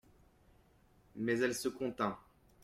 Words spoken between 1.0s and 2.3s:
Mais elle se contint.